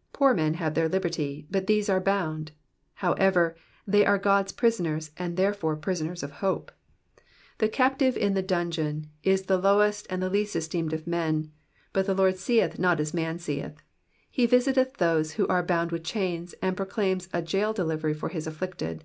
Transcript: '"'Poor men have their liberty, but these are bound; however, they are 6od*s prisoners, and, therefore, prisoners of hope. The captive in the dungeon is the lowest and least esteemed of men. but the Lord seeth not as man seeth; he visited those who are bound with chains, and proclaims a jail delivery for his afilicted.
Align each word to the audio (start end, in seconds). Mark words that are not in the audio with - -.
'"'Poor 0.14 0.32
men 0.32 0.54
have 0.54 0.72
their 0.72 0.88
liberty, 0.88 1.46
but 1.50 1.66
these 1.66 1.90
are 1.90 2.00
bound; 2.00 2.52
however, 2.94 3.54
they 3.86 4.02
are 4.06 4.18
6od*s 4.18 4.50
prisoners, 4.50 5.10
and, 5.18 5.36
therefore, 5.36 5.76
prisoners 5.76 6.22
of 6.22 6.30
hope. 6.40 6.72
The 7.58 7.68
captive 7.68 8.16
in 8.16 8.32
the 8.32 8.40
dungeon 8.40 9.10
is 9.24 9.42
the 9.42 9.58
lowest 9.58 10.06
and 10.08 10.22
least 10.32 10.56
esteemed 10.56 10.94
of 10.94 11.06
men. 11.06 11.52
but 11.92 12.06
the 12.06 12.14
Lord 12.14 12.38
seeth 12.38 12.78
not 12.78 12.98
as 12.98 13.12
man 13.12 13.38
seeth; 13.38 13.82
he 14.30 14.46
visited 14.46 14.94
those 14.94 15.32
who 15.32 15.46
are 15.48 15.62
bound 15.62 15.92
with 15.92 16.02
chains, 16.02 16.54
and 16.62 16.78
proclaims 16.78 17.28
a 17.34 17.42
jail 17.42 17.74
delivery 17.74 18.14
for 18.14 18.30
his 18.30 18.46
afilicted. 18.48 19.02